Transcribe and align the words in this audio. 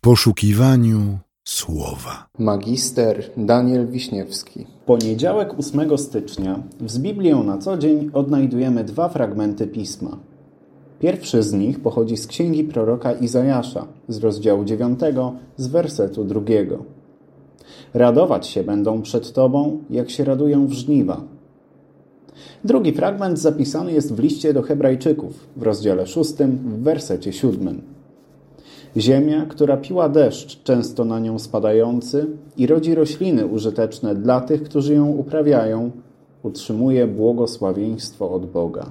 w 0.00 0.02
poszukiwaniu 0.02 1.18
słowa. 1.44 2.26
Magister 2.38 3.30
Daniel 3.36 3.88
Wiśniewski. 3.88 4.66
Poniedziałek 4.86 5.58
8 5.58 5.98
stycznia 5.98 6.62
z 6.86 6.98
Biblią 6.98 7.42
na 7.42 7.58
co 7.58 7.76
dzień 7.76 8.10
odnajdujemy 8.12 8.84
dwa 8.84 9.08
fragmenty 9.08 9.66
pisma. 9.66 10.18
Pierwszy 11.00 11.42
z 11.42 11.52
nich 11.52 11.80
pochodzi 11.80 12.16
z 12.16 12.26
księgi 12.26 12.64
proroka 12.64 13.12
Izajasza 13.12 13.86
z 14.08 14.18
rozdziału 14.18 14.64
9 14.64 15.00
z 15.56 15.66
wersetu 15.66 16.24
2. 16.24 16.40
Radować 17.94 18.46
się 18.46 18.64
będą 18.64 19.02
przed 19.02 19.32
Tobą, 19.32 19.78
jak 19.90 20.10
się 20.10 20.24
radują 20.24 20.66
w 20.66 20.72
żniwa. 20.72 21.20
Drugi 22.64 22.92
fragment 22.92 23.38
zapisany 23.38 23.92
jest 23.92 24.14
w 24.14 24.18
liście 24.18 24.52
do 24.52 24.62
Hebrajczyków 24.62 25.46
w 25.56 25.62
rozdziale 25.62 26.06
6 26.06 26.30
w 26.64 26.82
wersecie 26.82 27.32
7. 27.32 27.99
Ziemia, 28.96 29.46
która 29.46 29.76
piła 29.76 30.08
deszcz, 30.08 30.62
często 30.62 31.04
na 31.04 31.20
nią 31.20 31.38
spadający 31.38 32.26
i 32.56 32.66
rodzi 32.66 32.94
rośliny 32.94 33.46
użyteczne 33.46 34.14
dla 34.14 34.40
tych, 34.40 34.62
którzy 34.62 34.94
ją 34.94 35.06
uprawiają, 35.06 35.90
utrzymuje 36.42 37.06
błogosławieństwo 37.06 38.30
od 38.30 38.46
Boga. 38.46 38.90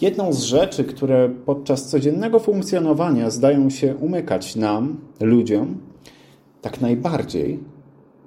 Jedną 0.00 0.32
z 0.32 0.42
rzeczy, 0.42 0.84
które 0.84 1.28
podczas 1.28 1.86
codziennego 1.86 2.38
funkcjonowania 2.38 3.30
zdają 3.30 3.70
się 3.70 3.96
umykać 3.96 4.56
nam, 4.56 4.96
ludziom, 5.20 5.78
tak 6.62 6.80
najbardziej, 6.80 7.60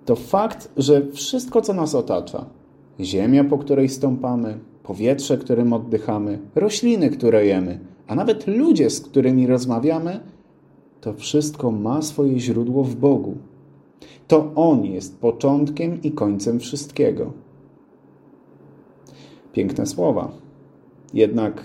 to 0.06 0.16
fakt, 0.16 0.72
że 0.78 1.02
wszystko, 1.12 1.62
co 1.62 1.74
nas 1.74 1.96
otacza 1.96 2.46
ziemia, 3.00 3.44
po 3.44 3.58
której 3.58 3.90
stąpamy, 3.90 4.60
powietrze, 4.90 5.38
którym 5.38 5.74
oddychamy, 5.74 6.40
rośliny, 6.56 7.10
które 7.10 7.46
jemy, 7.46 7.80
a 8.08 8.16
nawet 8.16 8.48
ludzie, 8.48 8.90
z 8.90 9.02
którymi 9.02 9.48
rozmawiamy, 9.48 10.20
to 11.02 11.14
wszystko 11.14 11.72
ma 11.72 12.02
swoje 12.02 12.40
źródło 12.40 12.84
w 12.84 12.96
Bogu. 12.96 13.38
To 14.28 14.52
On 14.56 14.86
jest 14.86 15.20
początkiem 15.20 16.02
i 16.02 16.12
końcem 16.12 16.60
wszystkiego. 16.60 17.34
Piękne 19.54 19.86
słowa. 19.86 20.32
Jednak 21.14 21.64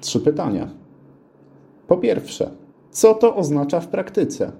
trzy 0.00 0.20
pytania. 0.20 0.70
Po 1.86 1.96
pierwsze, 1.96 2.50
co 2.90 3.14
to 3.14 3.36
oznacza 3.36 3.80
w 3.80 3.88
praktyce? 3.88 4.52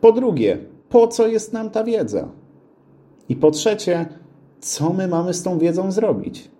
Po 0.00 0.12
drugie, 0.12 0.58
po 0.88 1.08
co 1.08 1.26
jest 1.26 1.52
nam 1.52 1.70
ta 1.70 1.84
wiedza? 1.84 2.28
I 3.28 3.36
po 3.36 3.50
trzecie, 3.50 4.06
co 4.60 4.92
my 4.92 5.08
mamy 5.08 5.34
z 5.34 5.42
tą 5.42 5.58
wiedzą 5.58 5.92
zrobić? 5.92 6.50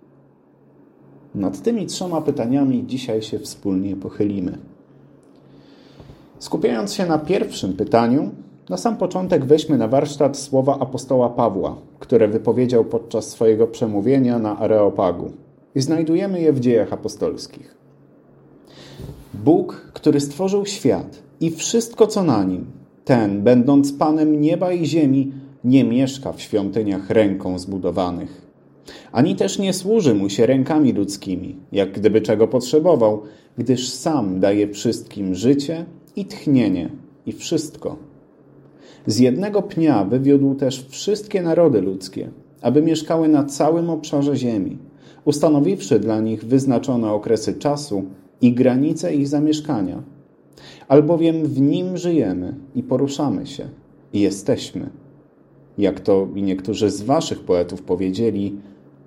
Nad 1.35 1.61
tymi 1.61 1.85
trzema 1.85 2.21
pytaniami 2.21 2.87
dzisiaj 2.87 3.21
się 3.21 3.39
wspólnie 3.39 3.95
pochylimy. 3.95 4.57
Skupiając 6.39 6.93
się 6.93 7.05
na 7.05 7.19
pierwszym 7.19 7.73
pytaniu, 7.73 8.31
na 8.69 8.77
sam 8.77 8.97
początek 8.97 9.45
weźmy 9.45 9.77
na 9.77 9.87
warsztat 9.87 10.37
słowa 10.37 10.79
apostoła 10.79 11.29
Pawła, 11.29 11.75
które 11.99 12.27
wypowiedział 12.27 12.85
podczas 12.85 13.27
swojego 13.27 13.67
przemówienia 13.67 14.39
na 14.39 14.59
Areopagu. 14.59 15.31
I 15.75 15.81
znajdujemy 15.81 16.41
je 16.41 16.53
w 16.53 16.59
dziejach 16.59 16.93
apostolskich. 16.93 17.75
Bóg, 19.33 19.91
który 19.93 20.19
stworzył 20.19 20.65
świat 20.65 21.19
i 21.39 21.51
wszystko, 21.51 22.07
co 22.07 22.23
na 22.23 22.43
nim, 22.43 22.65
ten, 23.05 23.41
będąc 23.41 23.93
Panem 23.93 24.41
nieba 24.41 24.71
i 24.71 24.85
ziemi, 24.85 25.31
nie 25.63 25.83
mieszka 25.83 26.33
w 26.33 26.41
świątyniach 26.41 27.09
ręką 27.09 27.59
zbudowanych 27.59 28.51
ani 29.11 29.35
też 29.35 29.59
nie 29.59 29.73
służy 29.73 30.15
mu 30.15 30.29
się 30.29 30.45
rękami 30.45 30.93
ludzkimi, 30.93 31.55
jak 31.71 31.91
gdyby 31.91 32.21
czego 32.21 32.47
potrzebował, 32.47 33.21
gdyż 33.57 33.89
sam 33.89 34.39
daje 34.39 34.67
wszystkim 34.67 35.35
życie 35.35 35.85
i 36.15 36.25
tchnienie 36.25 36.89
i 37.25 37.31
wszystko. 37.31 37.97
Z 39.07 39.19
jednego 39.19 39.61
pnia 39.61 40.05
wywiódł 40.05 40.55
też 40.55 40.85
wszystkie 40.89 41.41
narody 41.41 41.81
ludzkie, 41.81 42.29
aby 42.61 42.81
mieszkały 42.81 43.27
na 43.27 43.43
całym 43.43 43.89
obszarze 43.89 44.35
ziemi, 44.35 44.77
ustanowiwszy 45.25 45.99
dla 45.99 46.21
nich 46.21 46.45
wyznaczone 46.45 47.11
okresy 47.11 47.53
czasu 47.53 48.03
i 48.41 48.53
granice 48.53 49.15
ich 49.15 49.27
zamieszkania. 49.27 50.03
Albowiem 50.87 51.45
w 51.45 51.61
nim 51.61 51.97
żyjemy 51.97 52.55
i 52.75 52.83
poruszamy 52.83 53.45
się 53.45 53.67
i 54.13 54.19
jesteśmy. 54.19 55.00
Jak 55.77 55.99
to 55.99 56.27
i 56.35 56.43
niektórzy 56.43 56.89
z 56.89 57.01
waszych 57.01 57.39
poetów 57.39 57.81
powiedzieli, 57.81 58.57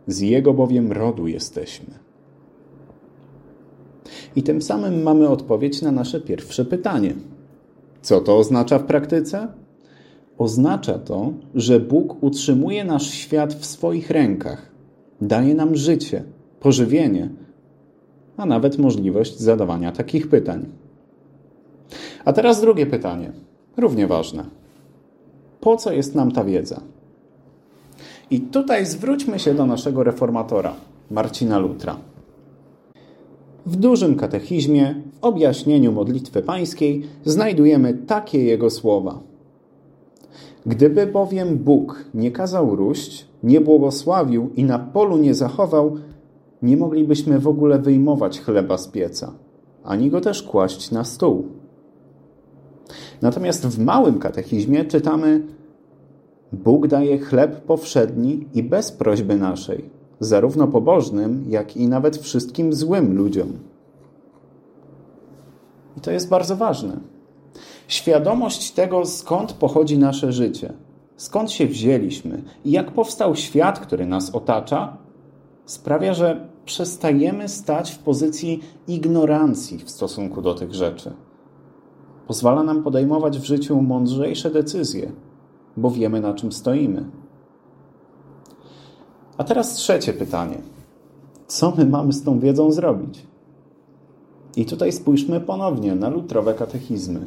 z 0.07 0.21
jego 0.21 0.55
bowiem 0.55 0.93
rodu 0.93 1.27
jesteśmy. 1.27 1.95
I 4.37 4.43
tym 4.43 4.63
samym 4.63 5.03
mamy 5.03 5.29
odpowiedź 5.29 5.83
na 5.83 5.93
nasze 5.93 6.21
pierwsze 6.21 6.65
pytanie. 6.65 7.15
Co 8.03 8.21
to 8.21 8.39
oznacza 8.39 8.79
w 8.79 8.85
praktyce? 8.85 9.49
Oznacza 10.39 10.99
to, 10.99 11.33
że 11.55 11.81
Bóg 11.81 12.23
utrzymuje 12.23 12.85
nasz 12.85 13.11
świat 13.11 13.55
w 13.55 13.67
swoich 13.67 14.11
rękach, 14.11 14.73
daje 15.21 15.55
nam 15.55 15.77
życie, 15.77 16.25
pożywienie, 16.61 17.31
a 18.37 18.47
nawet 18.47 18.79
możliwość 18.79 19.39
zadawania 19.39 19.93
takich 19.93 20.29
pytań. 20.29 20.67
A 22.25 22.33
teraz 22.33 22.61
drugie 22.61 22.87
pytanie, 22.87 23.33
równie 23.77 24.07
ważne. 24.07 24.45
Po 25.65 25.77
co 25.77 25.93
jest 25.93 26.15
nam 26.15 26.33
ta 26.33 26.45
wiedza? 26.45 26.81
I 28.31 28.41
tutaj 28.41 28.87
zwróćmy 28.87 29.39
się 29.39 29.55
do 29.55 29.67
naszego 29.67 30.05
reformatora, 30.05 30.75
Marcina 31.11 31.59
Lutra. 31.59 31.97
W 33.67 33.77
dużym 33.77 34.17
katechizmie, 34.17 34.95
w 35.21 35.25
objaśnieniu 35.25 35.93
modlitwy 35.93 36.43
pańskiej, 36.43 37.03
znajdujemy 37.25 37.95
takie 37.95 38.45
jego 38.45 38.71
słowa. 38.71 39.21
Gdyby 40.67 41.07
bowiem 41.07 41.59
Bóg 41.59 42.05
nie 42.15 42.31
kazał 42.31 42.77
róść, 42.77 43.27
nie 43.43 43.61
błogosławił 43.61 44.51
i 44.57 44.65
na 44.65 44.79
polu 44.79 45.17
nie 45.17 45.35
zachował, 45.35 45.97
nie 46.63 46.77
moglibyśmy 46.77 47.39
w 47.39 47.49
ogóle 47.49 47.79
wyjmować 47.79 48.41
chleba 48.41 48.79
z 48.79 48.89
pieca, 48.89 49.33
ani 49.85 50.11
go 50.11 50.21
też 50.21 50.43
kłaść 50.43 50.91
na 50.91 51.05
stół. 51.05 51.64
Natomiast 53.23 53.67
w 53.67 53.79
małym 53.79 54.19
katechizmie 54.19 54.85
czytamy, 54.85 55.43
Bóg 56.53 56.87
daje 56.87 57.19
chleb 57.19 57.61
powszedni 57.61 58.47
i 58.55 58.63
bez 58.63 58.93
prośby 58.93 59.37
naszej, 59.37 59.91
zarówno 60.21 60.69
pobożnym, 60.69 61.45
jak 61.49 61.77
i 61.77 61.89
nawet 61.89 62.17
wszystkim 62.17 62.73
złym 62.73 63.17
ludziom. 63.17 63.53
I 65.97 66.01
to 66.01 66.11
jest 66.11 66.29
bardzo 66.29 66.57
ważne. 66.57 66.97
Świadomość 67.89 68.73
tego, 68.73 69.07
skąd 69.07 69.53
pochodzi 69.53 69.99
nasze 69.99 70.33
życie, 70.33 70.73
skąd 71.17 71.53
się 71.53 71.67
wzięliśmy 71.67 72.43
i 72.65 72.71
jak 72.71 72.91
powstał 72.91 73.37
świat, 73.37 73.81
który 73.81 74.07
nas 74.07 74.35
otacza, 74.35 74.97
sprawia, 75.67 76.15
że 76.15 76.49
przestajemy 76.65 77.49
stać 77.49 77.91
w 77.91 77.99
pozycji 77.99 78.61
ignorancji 78.89 79.79
w 79.79 79.91
stosunku 79.91 80.43
do 80.43 80.55
tych 80.55 80.75
rzeczy. 80.75 81.13
Pozwala 82.27 82.63
nam 82.63 82.83
podejmować 82.83 83.39
w 83.39 83.45
życiu 83.45 83.83
mądrzejsze 83.83 84.51
decyzje, 84.51 85.13
bo 85.77 85.91
wiemy 85.91 86.21
na 86.21 86.35
czym 86.35 86.53
stoimy. 86.53 87.05
A 89.39 89.45
teraz 89.45 89.75
trzecie 89.75 90.13
pytanie. 90.13 90.59
Co 91.47 91.73
my 91.79 91.87
mamy 91.87 92.13
z 92.13 92.23
tą 92.23 92.39
wiedzą 92.39 92.73
zrobić? 92.73 93.27
I 94.57 94.65
tutaj 94.65 94.93
spójrzmy 94.93 95.41
ponownie 95.41 95.95
na 95.95 96.09
lutrowe 96.09 96.55
katechizmy. 96.55 97.21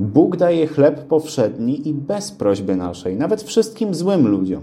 Bóg 0.00 0.36
daje 0.36 0.66
chleb 0.66 1.06
powszedni 1.06 1.88
i 1.88 1.94
bez 1.94 2.32
prośby 2.32 2.76
naszej, 2.76 3.16
nawet 3.16 3.42
wszystkim 3.42 3.94
złym 3.94 4.28
ludziom. 4.28 4.62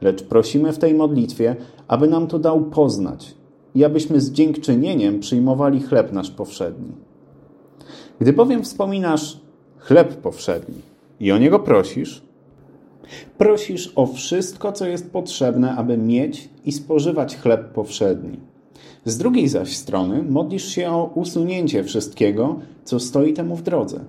Lecz 0.00 0.22
prosimy 0.22 0.72
w 0.72 0.78
tej 0.78 0.94
modlitwie, 0.94 1.56
aby 1.88 2.08
nam 2.08 2.26
to 2.26 2.38
dał 2.38 2.60
poznać 2.64 3.34
i 3.74 3.84
abyśmy 3.84 4.20
z 4.20 4.32
dziękczynieniem 4.32 5.20
przyjmowali 5.20 5.80
chleb 5.80 6.12
nasz 6.12 6.30
powszedni. 6.30 6.92
Gdy 8.20 8.32
bowiem 8.32 8.62
wspominasz 8.62 9.40
chleb 9.78 10.16
powszedni, 10.16 10.80
i 11.20 11.32
o 11.32 11.38
niego 11.38 11.58
prosisz, 11.58 12.22
prosisz 13.38 13.92
o 13.96 14.06
wszystko, 14.06 14.72
co 14.72 14.86
jest 14.86 15.10
potrzebne, 15.10 15.76
aby 15.76 15.98
mieć 15.98 16.48
i 16.64 16.72
spożywać 16.72 17.36
chleb 17.36 17.72
powszedni. 17.72 18.38
Z 19.04 19.18
drugiej 19.18 19.48
zaś 19.48 19.76
strony 19.76 20.22
modlisz 20.22 20.68
się 20.68 20.90
o 20.90 21.10
usunięcie 21.14 21.84
wszystkiego, 21.84 22.58
co 22.84 23.00
stoi 23.00 23.32
temu 23.32 23.56
w 23.56 23.62
drodze. 23.62 24.00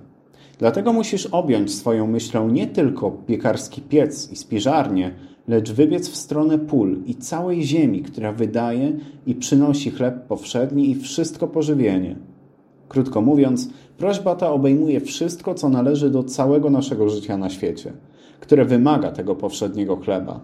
Dlatego 0.58 0.92
musisz 0.92 1.26
objąć 1.26 1.74
swoją 1.74 2.06
myślą 2.06 2.48
nie 2.48 2.66
tylko 2.66 3.10
piekarski 3.10 3.80
piec 3.80 4.32
i 4.32 4.36
spiżarnię, 4.36 5.14
lecz 5.48 5.72
wybiec 5.72 6.08
w 6.08 6.16
stronę 6.16 6.58
pól 6.58 6.96
i 7.06 7.14
całej 7.14 7.62
ziemi, 7.62 8.02
która 8.02 8.32
wydaje 8.32 8.92
i 9.26 9.34
przynosi 9.34 9.90
chleb 9.90 10.26
powszedni 10.26 10.90
i 10.90 10.94
wszystko 10.94 11.48
pożywienie. 11.48 12.16
Krótko 12.88 13.20
mówiąc, 13.20 13.68
prośba 13.98 14.34
ta 14.34 14.52
obejmuje 14.52 15.00
wszystko, 15.00 15.54
co 15.54 15.68
należy 15.68 16.10
do 16.10 16.24
całego 16.24 16.70
naszego 16.70 17.08
życia 17.08 17.38
na 17.38 17.50
świecie, 17.50 17.92
które 18.40 18.64
wymaga 18.64 19.12
tego 19.12 19.34
powszedniego 19.34 19.96
chleba. 19.96 20.40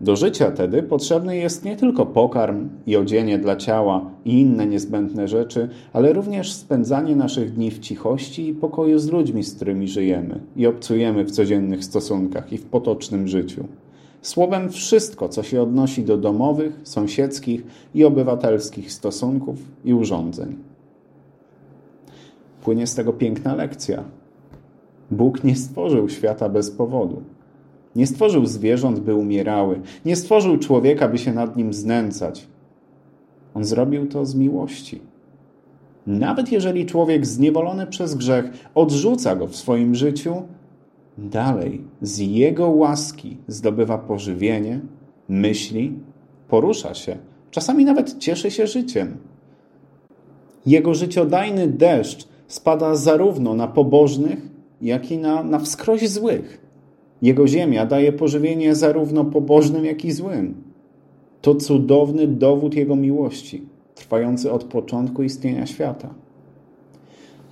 Do 0.00 0.16
życia 0.16 0.50
tedy 0.50 0.82
potrzebny 0.82 1.36
jest 1.36 1.64
nie 1.64 1.76
tylko 1.76 2.06
pokarm 2.06 2.68
i 2.86 2.96
odzienie 2.96 3.38
dla 3.38 3.56
ciała 3.56 4.10
i 4.24 4.40
inne 4.40 4.66
niezbędne 4.66 5.28
rzeczy, 5.28 5.68
ale 5.92 6.12
również 6.12 6.52
spędzanie 6.52 7.16
naszych 7.16 7.52
dni 7.52 7.70
w 7.70 7.78
cichości 7.78 8.48
i 8.48 8.54
pokoju 8.54 8.98
z 8.98 9.10
ludźmi, 9.10 9.42
z 9.42 9.54
którymi 9.54 9.88
żyjemy 9.88 10.40
i 10.56 10.66
obcujemy 10.66 11.24
w 11.24 11.30
codziennych 11.30 11.84
stosunkach 11.84 12.52
i 12.52 12.58
w 12.58 12.64
potocznym 12.64 13.28
życiu. 13.28 13.64
Słowem 14.22 14.70
wszystko, 14.70 15.28
co 15.28 15.42
się 15.42 15.62
odnosi 15.62 16.04
do 16.04 16.18
domowych, 16.18 16.80
sąsiedzkich 16.84 17.66
i 17.94 18.04
obywatelskich 18.04 18.92
stosunków 18.92 19.58
i 19.84 19.94
urządzeń. 19.94 20.69
Płynie 22.62 22.86
z 22.86 22.94
tego 22.94 23.12
piękna 23.12 23.54
lekcja. 23.54 24.04
Bóg 25.10 25.44
nie 25.44 25.56
stworzył 25.56 26.08
świata 26.08 26.48
bez 26.48 26.70
powodu. 26.70 27.22
Nie 27.96 28.06
stworzył 28.06 28.46
zwierząt, 28.46 29.00
by 29.00 29.14
umierały. 29.14 29.80
Nie 30.04 30.16
stworzył 30.16 30.58
człowieka, 30.58 31.08
by 31.08 31.18
się 31.18 31.32
nad 31.32 31.56
nim 31.56 31.72
znęcać. 31.72 32.46
On 33.54 33.64
zrobił 33.64 34.06
to 34.06 34.26
z 34.26 34.34
miłości. 34.34 35.00
Nawet 36.06 36.52
jeżeli 36.52 36.86
człowiek 36.86 37.26
zniewolony 37.26 37.86
przez 37.86 38.14
grzech 38.14 38.44
odrzuca 38.74 39.36
go 39.36 39.46
w 39.46 39.56
swoim 39.56 39.94
życiu, 39.94 40.42
dalej 41.18 41.80
z 42.02 42.18
jego 42.18 42.70
łaski 42.70 43.36
zdobywa 43.48 43.98
pożywienie, 43.98 44.80
myśli, 45.28 45.92
porusza 46.48 46.94
się, 46.94 47.16
czasami 47.50 47.84
nawet 47.84 48.18
cieszy 48.18 48.50
się 48.50 48.66
życiem. 48.66 49.16
Jego 50.66 50.94
życiodajny 50.94 51.68
deszcz 51.68 52.28
spada 52.50 52.94
zarówno 52.94 53.54
na 53.54 53.68
pobożnych, 53.68 54.38
jak 54.82 55.10
i 55.10 55.18
na, 55.18 55.42
na 55.42 55.58
wskroś 55.58 56.08
złych. 56.08 56.60
Jego 57.22 57.46
ziemia 57.46 57.86
daje 57.86 58.12
pożywienie 58.12 58.74
zarówno 58.74 59.24
pobożnym, 59.24 59.84
jak 59.84 60.04
i 60.04 60.12
złym. 60.12 60.54
To 61.42 61.54
cudowny 61.54 62.26
dowód 62.26 62.74
Jego 62.74 62.96
miłości, 62.96 63.66
trwający 63.94 64.52
od 64.52 64.64
początku 64.64 65.22
istnienia 65.22 65.66
świata. 65.66 66.14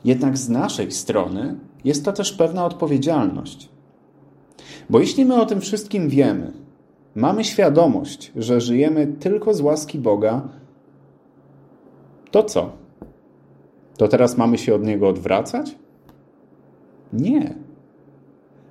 Jednak 0.05 0.39
z 0.39 0.49
naszej 0.49 0.93
strony 0.93 1.55
jest 1.85 2.05
to 2.05 2.13
też 2.13 2.33
pewna 2.33 2.65
odpowiedzialność. 2.65 3.69
Bo 4.91 5.01
jeśli 5.01 5.25
my 5.25 5.41
o 5.41 5.47
tym 5.47 5.61
wszystkim 5.61 6.09
wiemy, 6.09 6.53
mamy 7.15 7.45
świadomość, 7.45 8.33
że 8.37 8.61
żyjemy 8.61 9.07
tylko 9.07 9.55
z 9.55 9.61
łaski 9.61 9.99
Boga, 9.99 10.49
to 12.31 12.43
co? 12.43 12.88
To 13.99 14.09
teraz 14.09 14.37
mamy 14.37 14.59
się 14.59 14.75
od 14.75 14.85
Niego 14.85 15.09
odwracać? 15.09 15.75
Nie. 17.13 17.55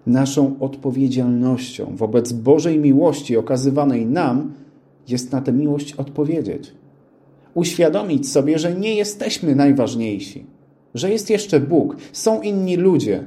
Naszą 0.05 0.59
odpowiedzialnością 0.59 1.95
wobec 1.95 2.31
Bożej 2.33 2.79
miłości 2.79 3.37
okazywanej 3.37 4.05
nam 4.05 4.53
jest 5.07 5.31
na 5.31 5.41
tę 5.41 5.53
miłość 5.53 5.93
odpowiedzieć. 5.93 6.73
Uświadomić 7.53 8.29
sobie, 8.29 8.59
że 8.59 8.75
nie 8.75 8.95
jesteśmy 8.95 9.55
najważniejsi, 9.55 10.45
że 10.93 11.09
jest 11.11 11.29
jeszcze 11.29 11.59
Bóg, 11.59 11.95
są 12.11 12.41
inni 12.41 12.77
ludzie 12.77 13.23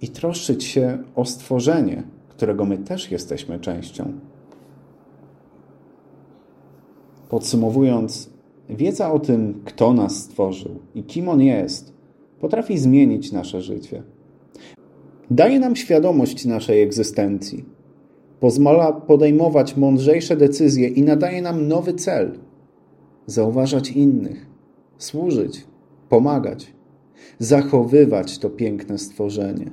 i 0.00 0.08
troszczyć 0.08 0.64
się 0.64 0.98
o 1.14 1.24
stworzenie, 1.24 2.02
którego 2.28 2.64
my 2.64 2.78
też 2.78 3.10
jesteśmy 3.10 3.60
częścią. 3.60 4.12
Podsumowując, 7.28 8.33
wiedza 8.68 9.12
o 9.12 9.18
tym, 9.18 9.60
kto 9.64 9.92
nas 9.92 10.16
stworzył 10.16 10.78
i 10.94 11.02
kim 11.02 11.28
on 11.28 11.40
jest, 11.40 11.92
potrafi 12.40 12.78
zmienić 12.78 13.32
nasze 13.32 13.62
życie. 13.62 14.02
Daje 15.30 15.60
nam 15.60 15.76
świadomość 15.76 16.44
naszej 16.44 16.82
egzystencji, 16.82 17.64
pozwala 18.40 18.92
podejmować 18.92 19.76
mądrzejsze 19.76 20.36
decyzje 20.36 20.88
i 20.88 21.02
nadaje 21.02 21.42
nam 21.42 21.68
nowy 21.68 21.94
cel 21.94 22.38
zauważać 23.26 23.90
innych, 23.90 24.46
służyć, 24.98 25.66
pomagać, 26.08 26.74
zachowywać 27.38 28.38
to 28.38 28.50
piękne 28.50 28.98
stworzenie. 28.98 29.70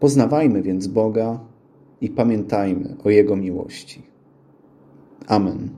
Poznawajmy 0.00 0.62
więc 0.62 0.86
Boga 0.86 1.40
i 2.00 2.08
pamiętajmy 2.08 2.96
o 3.04 3.10
Jego 3.10 3.36
miłości. 3.36 4.02
Amen. 5.26 5.68